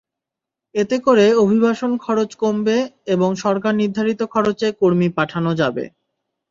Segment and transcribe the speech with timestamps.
[0.75, 2.77] এতে করে অভিবাসন খরচ কমবে
[3.13, 5.83] এবং সরকার নির্ধারিত খরচে কর্মী পাঠানো যাবে।